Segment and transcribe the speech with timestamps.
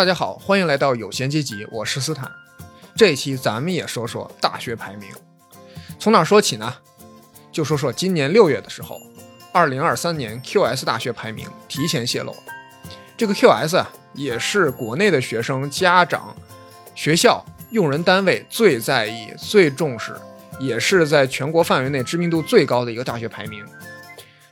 [0.00, 2.32] 大家好，欢迎来到有闲阶级，我是斯坦。
[2.96, 5.10] 这一期咱们也说说大学排名，
[5.98, 6.74] 从哪说起呢？
[7.52, 8.98] 就说说今年六月的时候，
[9.52, 12.34] 二零二三年 QS 大学排名提前泄露。
[13.14, 16.34] 这个 QS 啊，也是国内的学生、家长、
[16.94, 20.16] 学校、用人单位最在意、最重视，
[20.58, 23.62] 也是在全国范围内知名度最高的一个大学排名。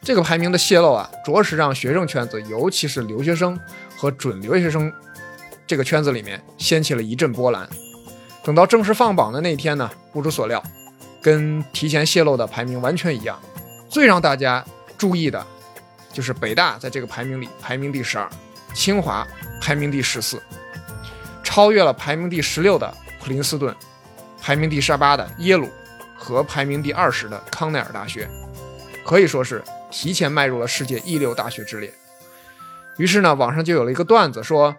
[0.03, 3.59] 这个排名的泄露啊，着实让学生圈子，尤其是留学生
[3.97, 4.93] 和准留学生。
[5.69, 7.69] 这个圈子里面掀起了一阵波澜。
[8.43, 10.63] 等到正式放榜的那天呢，不出所料，
[11.21, 13.39] 跟提前泄露的排名完全一样。
[13.91, 14.65] 最让大家
[14.97, 15.47] 注意的，
[16.11, 18.27] 就是北大在这个排名里排名第十二，
[18.73, 19.27] 清华
[19.61, 20.43] 排名第十四，
[21.45, 22.91] 超越了排名第十六的
[23.21, 23.77] 普林斯顿，
[24.41, 25.69] 排名第十八的耶鲁
[26.17, 28.27] 和排名第二十的康奈尔大学，
[29.05, 31.93] 可以说是提前迈入了世界一流大学之列。
[32.97, 34.75] 于是呢，网上就有了一个段子说。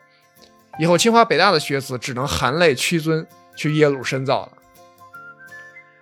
[0.79, 4.51] 以后清华北大的学子只能含泪屈尊去耶鲁深造了。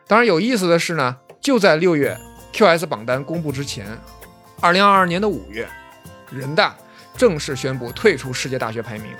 [0.05, 2.15] 当然有意思的是呢，就在六月
[2.53, 3.97] QS 榜单公布之前，
[4.61, 5.67] 二零二二年的五月，
[6.31, 6.77] 人大
[7.17, 9.11] 正式宣布退出世界大学排名。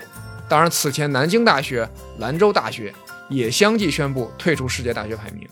[0.48, 1.86] 当然，此前南京大学、
[2.18, 2.94] 兰州大学
[3.28, 5.46] 也相继宣布退出世界大学排名。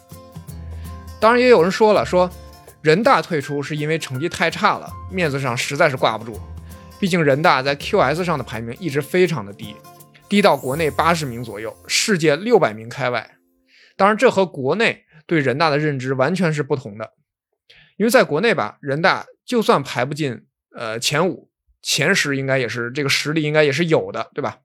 [1.20, 2.30] 当然，也有人说了，说
[2.80, 6.40] 人大退出是因为成绩太差了，面子上实在是挂不住。
[6.98, 9.76] 毕竟人大在 QS 上的排名一直非常的低。
[10.28, 13.36] 低到国内八十名左右，世界六百名开外。
[13.96, 17.12] 当然，这和国内对人大的认知完全是不同的。
[17.96, 24.58] 因为在国内吧，人大就算排不进呃前五、前十，应该也是这个实力应该也是有的，对吧？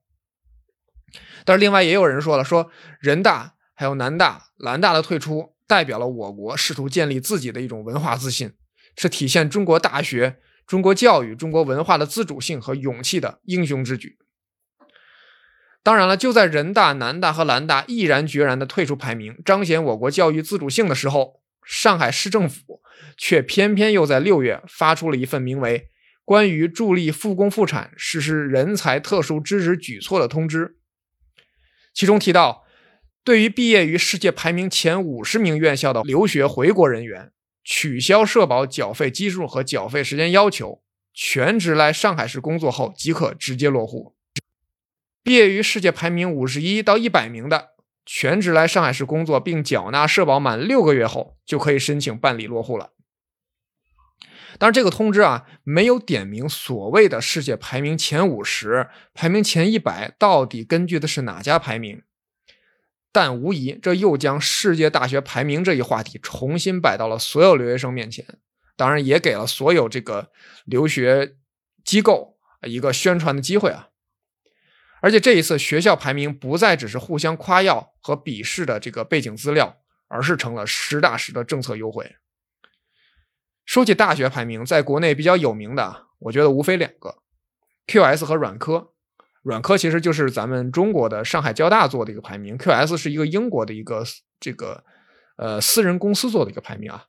[1.45, 8.53] 但是另外也有人说了，说人大还有南大、兰大的退出，代表了我国试图建立自己的一种文化自信，
[8.97, 14.17] 是体现中国大学、中国教育、中国文化的自主性和勇气的英雄之举。
[15.83, 22.81] 当然了，就在人大、南大和兰大毅然决然地退出排名，彰显我国教育自主性的时候，上海市政府
[23.17, 25.79] 却偏偏又在六月发出了一份名为
[26.23, 30.65] 《关于助力复工复产实施人才特殊支持举措的通知》，
[31.93, 32.63] 其中提到，
[33.23, 37.31] 对于毕业于世界排名前五十名院校的留学回国人员，
[37.63, 44.15] 取消社保缴费基数和缴费时间要求，全职来上海市工作后即可直接落户。
[45.23, 47.69] 毕业于世界排名五十一到一百名的，
[48.05, 52.93] 全职来上海市工作并缴纳社保满六个月后，就可以申请办理落户了。
[54.57, 62.01] 当然，这个通知啊，没有点名所谓的世界排名前五十、排名前一百到底根据的是哪家排名，
[63.11, 68.25] 但无疑这又将世界大学排名这一话题重新摆到了所有留学生面前，
[68.75, 70.31] 当然也给了所有这个
[70.65, 71.35] 留学
[71.85, 73.89] 机构一个宣传的机会啊。
[75.01, 82.15] 而且这一次学校排名不再只是互相夸耀和鄙视的这个背景资料，而是成了实打实的政策优惠。
[83.65, 87.17] 说起大学排名，在国内比较有名的，我觉得无非两个
[87.87, 88.93] ：QS 和软科。
[89.41, 94.03] 软科其实就是咱们中国的上海交大做的一个排名，QS 是一个英国的一个
[94.39, 94.83] 这个
[95.37, 97.05] 呃私人公司做的一个排名啊。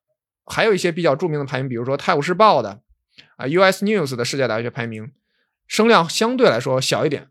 [0.47, 2.81] 还有一些比较著名的排名，比如说《泰晤士报》的
[3.36, 5.12] 啊 US News 的世界大学排名，
[5.66, 7.28] 声量相对来说小一点。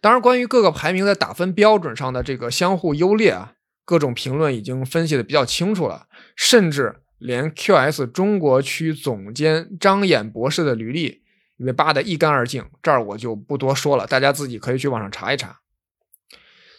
[0.00, 3.52] 当然，关于各个排名在打分标准上的这个相互优劣啊，
[3.84, 6.06] 各种评论已经分析的比较清楚了。
[6.34, 11.22] 甚至连 QS 中国区总监张衍博士的履历
[11.58, 15.60] 也被扒得一干二净，这儿我就不多说了，大家自己可以去网上查一查。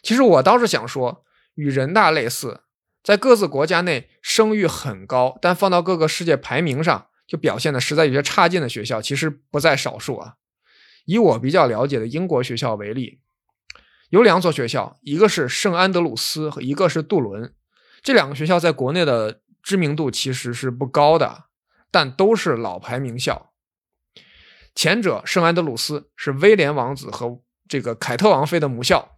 [0.02, 2.62] 其实我倒是想说，与人大类似，
[3.04, 10.38] 在各自国家内声誉很高，但放到各个世界排名上就表现的实在有些差劲的学校，其实不在少数啊。
[11.12, 13.20] 以我比较了解的英国学校为例，
[14.12, 17.54] 有两所学校，一个是圣安德鲁斯和一个是杜伦。
[18.02, 21.48] 这两个学校在国内的知名度其实是不高的，
[21.92, 23.52] 但都是老牌名校。
[24.74, 29.18] 前者圣安德鲁斯是威廉王子和这个凯特王妃的母校，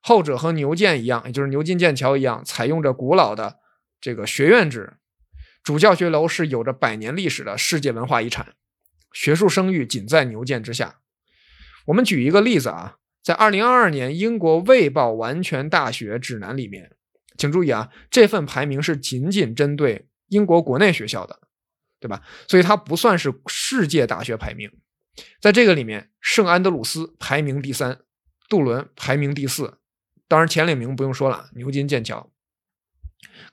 [0.00, 3.60] 后者和牛剑一样，也就是牛津剑桥一样，采用着古老的
[4.00, 4.94] 这个学院制，
[5.62, 8.54] 主教学楼是有着百年历史的世界文化遗产。
[9.12, 11.00] 学术声誉仅在牛剑之下。
[11.86, 16.96] 我们举一个例子啊，在二零二二年英国《卫报》完全大学指南里面，
[17.36, 21.40] 请注意啊，这份排名是仅仅针对英国国内学校的，
[21.98, 22.22] 对吧？
[22.46, 24.70] 所以它不算是世界大学排名。
[25.40, 28.00] 在这个里面，圣安德鲁斯排名第三，
[28.48, 29.78] 杜伦排名第四。
[30.28, 32.30] 当然，前两名不用说了，牛津、剑桥。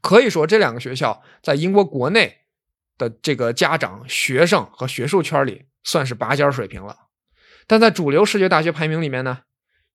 [0.01, 2.44] 可以说，这两个学校在英国国内。
[2.97, 6.95] 的这个家长、学生和学术圈里算是拔尖水平了，
[7.67, 9.39] 但在主流世界大学排名里面呢，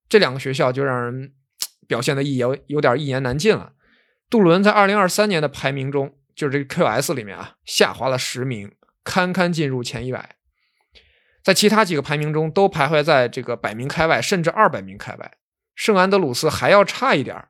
[0.08, 1.32] 这两个学校就让人
[1.86, 3.72] 表现的一有有点一言难尽了。
[4.28, 10.36] 杜伦在二零二三年的排名中，就是这个 QS 里面啊，下滑了十名，堪堪进入前一百。
[11.42, 15.32] 在其他几个排名中，都徘徊在这个百名开外，甚至二百名开外。
[15.74, 17.48] 圣安德鲁斯还要差一点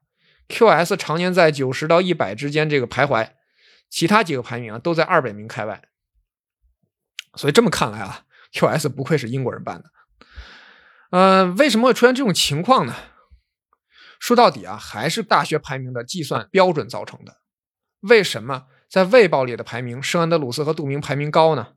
[0.49, 3.29] QS 常年在九十到一百之间这个徘徊，
[3.90, 5.82] 其他几个排名啊都在二百名开外。
[7.34, 9.90] 所以这么看来啊，QS 不愧是英国人办的。
[11.10, 12.94] 呃，为什么会出现这种情况呢？
[14.19, 17.38] 说到底啊，还是大学排名的计算标准造成的。
[18.00, 21.75] 为什么在卫报里的排名，圣安德鲁斯和杜明排名高呢？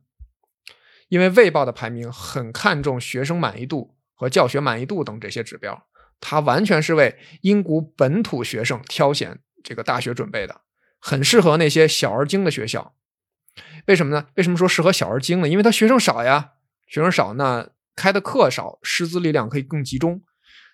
[1.08, 5.86] 因为卫报的排名很看重学生满意度和教学满意度等这些指标，
[6.18, 10.62] 它完全是为英国本土学生挑选这个大学准备的，
[11.06, 12.94] 很适合那些小而精的学校。
[13.86, 14.28] 为什么呢？
[14.36, 15.48] 为什么说适合小而精呢？
[15.50, 16.52] 因为他学生少呀，
[16.86, 20.22] 学生少，那开的课少，师资力量可以更集中。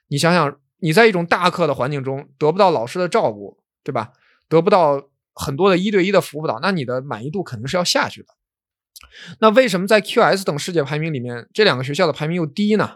[0.07, 4.13] 你想想，你在一种大课的环境中得不到老师的照顾，对吧？
[4.49, 8.29] 得不到很多的一对一的辅导，那你的满意度肯定是要下去的。
[9.41, 12.93] 那为什么在 QS 等世界排名里面，这两个学校的排名又低呢？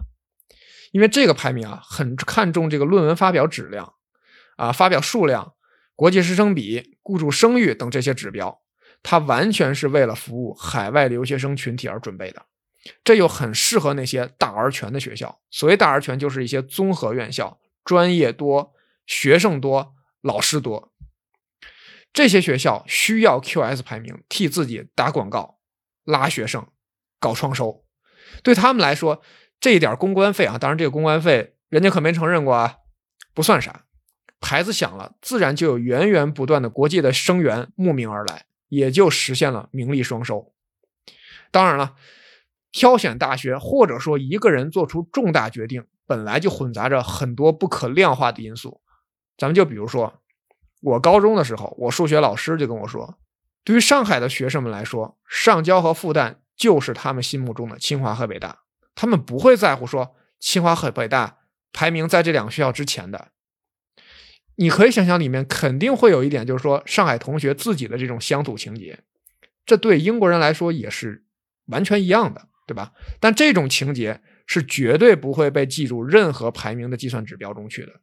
[0.93, 3.95] 因为这个排名啊，很看重这个论文发表质量，
[4.57, 5.55] 啊，发表数量、
[5.97, 8.61] 国际师生比、雇主声誉等这些指标，
[9.05, 12.47] 它完全是为了服务海外留学生群体而准备的。
[13.05, 15.41] 这又很适合那些大而全的学校。
[15.51, 18.73] 所谓大而全，就是一些综合院校，专业多、
[19.07, 20.93] 学生多、老师多。
[22.13, 25.59] 这些学校需要 QS 排名替自己打广告。
[26.05, 26.69] 拉学生，
[27.19, 27.87] 搞创收，
[28.43, 29.23] 对他们来说，
[29.59, 32.77] 这一点公关费啊，当然这个公关费人家可没承认过啊，
[33.33, 33.87] 不算啥。
[34.45, 40.53] 牌子响了，自然就有源源不断的国际的生源慕名而来，也就实现了名利双收。
[41.51, 41.95] 当然了，
[42.71, 48.83] 挑选大学或者说一个人做出重大决定，本来就混杂着很多不可量化的因素。
[49.39, 50.21] 咱们就比如说，
[50.83, 53.19] 我高中的时候，我数学老师就跟我说。
[53.65, 58.59] 对于上海的学生们来说，上交和复旦就是他们心目中的清华和北大，
[58.95, 61.39] 他们不会在乎说清华和北大
[61.73, 63.29] 排名在这两个学校之前的。
[64.57, 68.99] 你可以想象，里面肯定会有一点，就是说上海同学自己的这种乡土情节，
[69.67, 71.25] 这对英国人来说也是
[71.67, 72.93] 完全一样的，对吧？
[73.21, 78.01] 但这种情节是绝对不会被记入任何排名的计算指标中去的。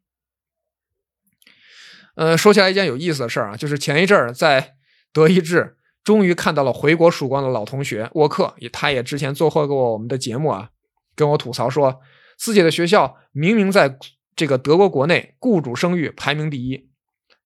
[2.15, 4.75] 呃，说起来一件有意思的事儿啊，就是前一阵儿在。
[5.13, 5.75] 德意志
[6.05, 10.69] 终于看到了回国曙光的老同学沃克，也他也之前做客过我们的节目啊，
[11.15, 11.99] 跟我吐槽说，
[12.37, 13.97] 自己的学校明明在
[14.41, 16.89] 这个德国国内雇主声誉排名第一，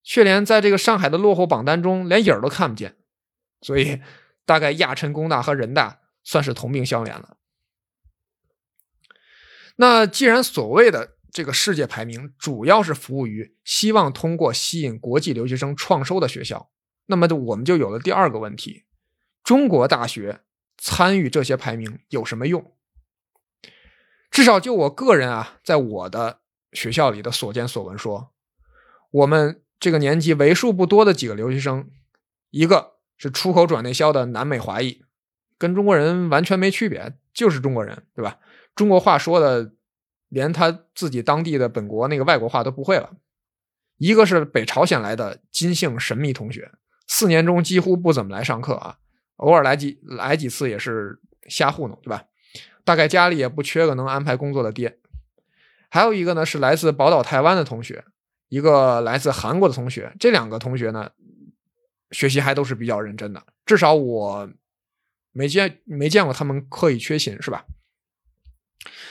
[0.02, 2.96] 却连在这个上海的落后榜单中连影儿都看不见，
[3.60, 4.00] 所以
[4.46, 7.36] 大概亚琛工大和人大算是同病相怜了。
[9.76, 16.72] 那既然所谓的这个世界排名主要是服务于希望通过吸引国际留学生创收的学校。
[17.08, 18.86] 那么，我们就有了第二个问题：
[19.44, 20.44] 中国大学
[20.78, 22.74] 参与这些排名有什么用？
[24.32, 26.40] 至少就我个人啊，在我的
[26.76, 28.32] 学校里的所见所闻说，
[29.10, 31.90] 我们这个年级为数不多的几个留学生，
[32.52, 35.02] 一个是出口转内销的南美华裔，
[35.58, 38.38] 跟中国人完全没区别，就是中国人，对吧？
[38.76, 39.72] 中国话说的，
[40.30, 43.12] 连他自己当地的本国那个外国话都不会了。
[43.98, 46.70] 一个是北朝鲜来的金姓神秘同学。
[47.08, 48.98] 四年中几乎不怎么来上课啊，
[49.38, 52.26] 偶尔来几来几次也是瞎糊弄，对吧？
[52.84, 55.00] 大概家里也不缺个能安排工作的爹。
[55.96, 58.04] 还有一个呢是来自宝岛台湾的同学，
[58.50, 60.14] 一个来自韩国的同学。
[60.20, 61.10] 这两个同学呢，
[62.12, 64.50] 学习还都是比较认真的，至少我
[65.32, 67.64] 没见没见过他们刻意缺勤，是吧？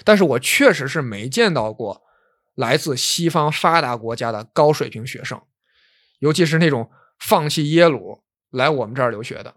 [0.04, 2.02] 但是我确实是没见到过
[2.54, 5.40] 来自西方发达国家的高水平学生，
[6.18, 6.90] 尤其是那种。
[7.20, 9.54] 放弃耶鲁来我们这儿留学的，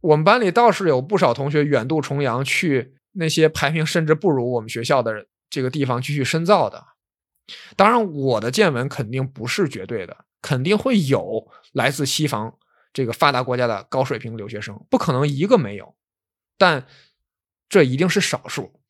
[0.00, 6.84] 我们班里倒是有不少同学远渡重洋去那些排名甚至不如我们学校的人这个地方继续深造的。
[7.76, 12.58] 当然，我的见闻肯定不是绝对的，肯定会有来自西方
[12.92, 15.94] 这个发达国家的高水平留学生，不可能一个没有，
[16.58, 16.88] 但
[17.68, 18.80] 这一定是少数。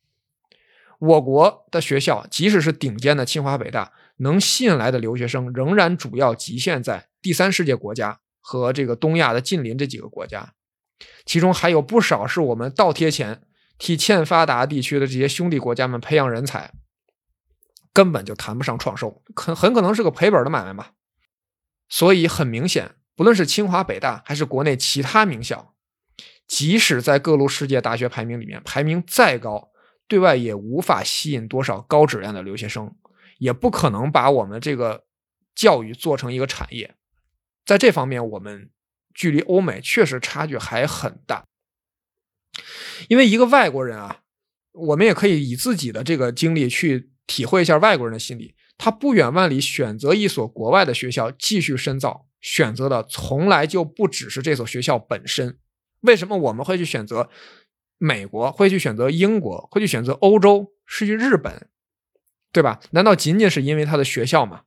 [0.99, 7.11] 我国的学校，即使是顶尖的清华北大，能吸引来的留学生，仍然主要局限在。
[7.21, 10.55] 第三世界国家和这个东亚的近邻这几个国家，
[11.27, 13.43] 其中还有不少是我们倒贴钱
[13.79, 16.73] 替欠发达地区的这些兄弟国家们培养人才，
[17.93, 20.93] 根本就谈不上创收，很很可能是个赔本的买卖吧。
[21.89, 25.75] 所以很明显，不论是清华、北大还是国内其他名校，
[26.47, 29.71] 即使在各路世界大学排名里面排名再高，
[30.09, 32.97] 对外也无法吸引多少高质量的留学生，
[33.39, 35.05] 也不可能把我们这个
[35.55, 36.95] 教育做成一个产业。
[37.67, 38.71] 在这方面，我们
[39.13, 41.45] 距离欧美确实差距还很大。
[43.09, 44.21] 因为一个外国人啊，
[44.73, 48.55] 我们也可以以自己的这个经历去体会一下外国人的心理。
[48.77, 55.59] 他不远万里选择一所国外的学校继续深造，选择的从来就不只是这所学校本身。
[56.01, 57.31] 为什么我们会去选择
[57.99, 61.69] 美国，会去选择英国，会去选择欧洲，是去日本，
[62.53, 62.81] 对吧？
[62.91, 64.63] 难道仅仅是因为他的学校吗？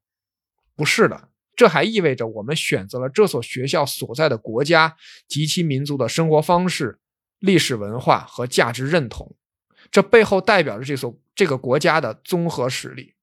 [0.75, 4.95] 不是的，这还意味着我们选择了这所学校所在的国家
[5.27, 6.99] 及其民族的生活方式、
[7.39, 9.35] 历史文化和价值认同，
[9.91, 13.13] 这背后代表着这所这个国家的综合实力。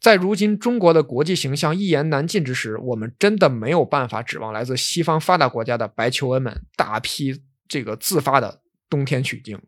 [0.00, 9.60] 在如今中国的国际形象一言难尽之时，我们真的没有办法指望来自西方发达国家的白求恩们大批这个自发的冬天取经。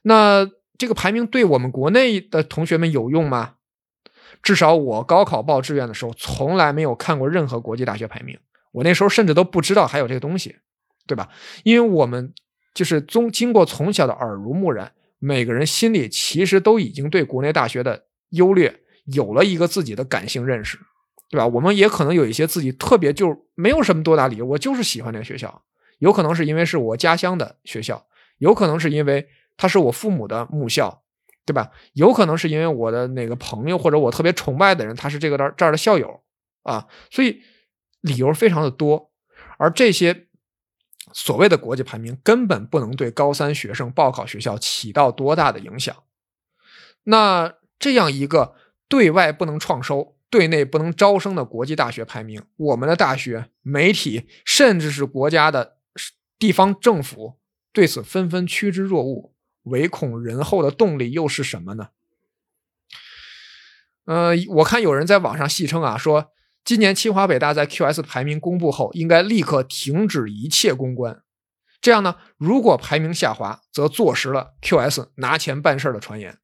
[0.00, 3.56] 那这个排名对我们国内的同学们有用吗？
[4.42, 8.38] 至少我高考报志愿的时候，从来没有看过任何国际大学排名。
[8.72, 10.56] 我那时候甚至都不知道还有这个东西，
[11.06, 11.28] 对吧？
[11.64, 12.32] 因为我们
[12.74, 18.80] 就是从经过从小的耳濡目染，每个人心里其实都已经对国内大学的优劣。
[19.06, 20.78] 有了一个自己的感性认识，
[21.28, 21.44] 对吧？
[21.44, 25.64] 我们也可能有一些自己特别就没有什么多大理由，我就是喜欢这个学校。
[25.98, 28.06] 有可能是因为是我家乡的学校，
[28.38, 31.02] 有可能是因为他是我父母的母校，
[31.44, 31.72] 对吧？
[31.94, 36.20] 有可能是因为我的哪个朋友或者我特别崇拜的人，他是这个这儿的校友
[36.62, 36.86] 啊。
[37.10, 37.42] 所以
[38.02, 39.10] 理由非常的多，
[39.58, 40.28] 而这些
[41.12, 45.94] 所谓的国际排名根本不能对高三学生报考学校起到多大的影响。
[47.04, 48.56] 那这样一个。
[48.88, 55.78] 对外不能创收，对内不能招生的国际大学排名，我们的大学、媒体，甚至是国家的
[56.38, 57.38] 地方政府，
[57.72, 61.88] 对此纷纷趋之若鹜，唯恐人后的动力又是什么呢？
[64.04, 66.30] 呃，我看有人在网上戏称啊，说
[66.64, 71.22] 今年清华北大在 QS 排名公布后，应该立刻停止一切公关，
[71.80, 76.38] 这样呢，如果排名下滑，则坐实了 QS 拿钱办事的传言。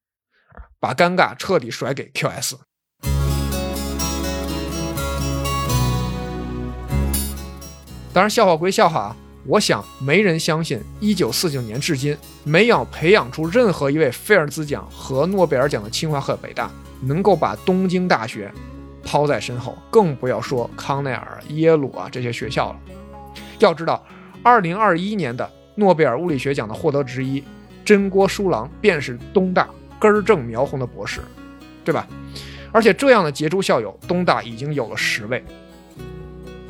[0.77, 2.55] 把尴尬彻底甩给 QS。
[8.11, 16.69] 当然，笑话归笑话啊，我想没人相信，一九四九年至今没有培养出任何一位菲尔兹奖和诺贝尔奖的清华和北大
[17.01, 18.51] 能够把东京大学
[19.09, 22.79] 抛在身后，更不要说康奈尔、耶鲁啊这些学校了。
[23.57, 24.05] 要知道，
[24.43, 27.43] 二零二一年的诺贝尔物理学奖的获得之一
[27.83, 29.67] 真锅书郎便是东大。
[29.99, 31.21] 根正苗红的博士，
[31.83, 32.07] 对吧？
[32.71, 35.43] 而且这样的杰出校友，东大已经有了十位。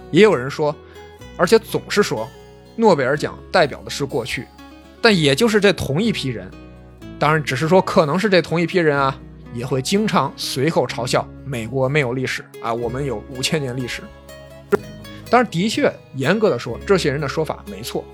[0.09, 0.73] 也有人说，
[1.35, 2.25] 而且总是说，
[2.77, 4.47] 诺贝尔奖代表的是过去，
[5.01, 6.49] 但也就是这同一批人，
[7.19, 9.19] 当然只是说可能是这同一批人啊，
[9.53, 14.03] 也会经常随后嘲笑美国没有历史啊，我们有五千年历史。
[15.29, 18.05] 当然，的确，严格的说，这些人的说法没错，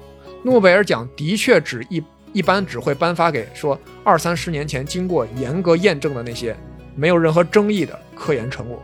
[0.43, 2.01] 诺贝尔奖的确只一。
[2.33, 6.53] 一般只会颁发给说二三十年前经过严格验证的那些
[6.93, 8.83] 没有任何争议的科研成果。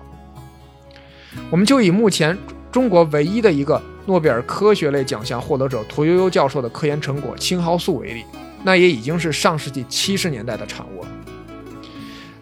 [1.50, 2.38] 我们就以目前
[2.72, 8.24] 中国唯一的一个诺贝尔科学类奖项获得者屠呦呦教授的科研成果青蒿素为例，
[8.64, 11.08] 那也已经是上世纪七十年代的产物了。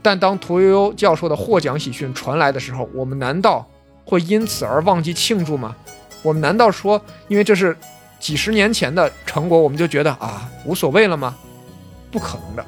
[0.10, 3.70] 但当屠呦呦教授的获奖喜讯传来的时候，我们难道
[4.04, 5.76] 会因此而忘记庆祝吗？
[6.24, 7.78] 我们难道说因为这是？
[8.20, 11.38] 几十年前的成果，我们就觉得啊无所谓了吗？
[12.12, 12.66] 不可能的。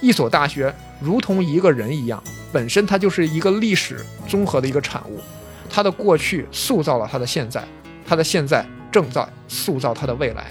[0.00, 2.20] 一所大学如同一个人一样，
[2.50, 5.20] 本身它就是一个历史综合的一个产物，
[5.70, 7.62] 它的过去塑造了它的现在，
[8.04, 10.46] 它的现在正在塑造它的未来。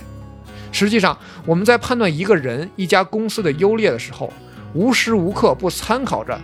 [0.72, 4.32] 实际上，我们在判断一个人、一家公司的优劣的时候，
[4.74, 6.40] 无时无刻不参考着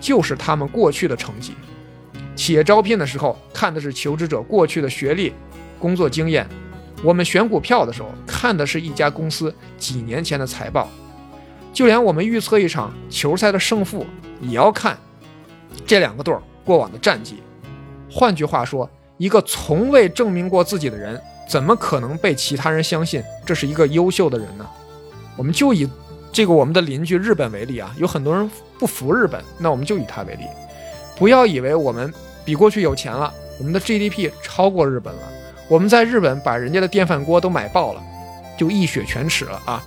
[0.00, 1.54] 就是他们过去的成绩。
[2.34, 5.32] 企业招聘的时候，看的是求职者过去的学历、
[5.78, 6.46] 工作经验。
[7.02, 10.86] 我们选股票的时候，看的是一家公司几年前的财报；
[11.72, 14.06] 就连我们预测一场球赛的胜负，
[14.40, 14.98] 也要看
[15.86, 17.42] 这两个队过往的战绩。
[18.10, 24.66] 换句话说，一个从未证明过自己的人，怎么可能被其他人相信这是一个优秀的人呢？
[25.36, 25.88] 我们就以
[26.36, 30.42] 这个我们的邻居日本为例啊，有很多人不服日本，那我们就以它为例。
[31.16, 32.12] 不要以为我们
[32.44, 35.20] 比过去有钱了，我们的 GDP 超过日本了。
[35.66, 38.02] 我们在日本把人家的电饭锅都买爆了，
[38.58, 39.82] 就一雪全耻了啊！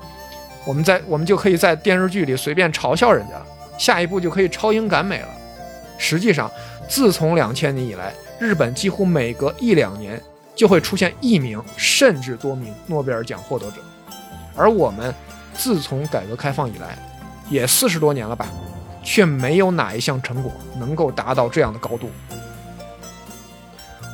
[0.65, 3.45] 我们在我们就可以在电视剧里随便嘲笑人家了，
[3.77, 5.29] 下一步就可以超英赶美了。
[5.99, 6.49] 实际上，
[6.87, 10.19] 自从两千年以来，日本几乎每隔一两年
[10.55, 13.75] 就会出现一名甚至多名诺贝尔奖获得者，
[14.55, 15.13] 而我们
[15.59, 16.97] 自从改革开放以来，
[17.49, 18.47] 也四十多年了吧，
[19.03, 20.49] 却没有哪一项成果
[20.79, 22.09] 能够达到这样的高度。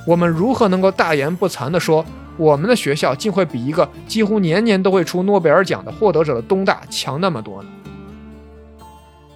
[0.08, 2.04] 我们如何能够大言不惭地说，
[2.36, 7.70] 我们的学校竟会比一个几乎年年都会出诺贝尔奖的获得者的东大强那么多呢？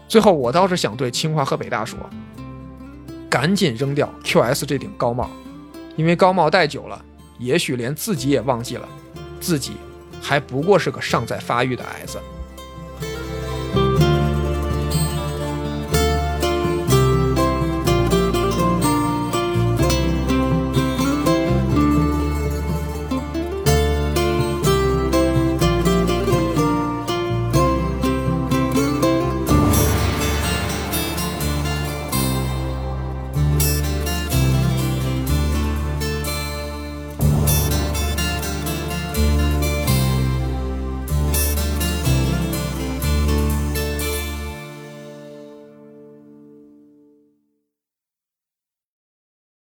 [0.08, 2.00] 最后，我倒是想对清华和北大说，
[3.30, 5.30] 赶紧扔掉 QS 这顶高帽，
[5.96, 7.00] 因为高帽戴久了，
[7.38, 8.90] 也许连自己也忘记了，
[9.40, 9.74] 自己
[10.22, 12.20] 还不过是个尚在发育的矮子。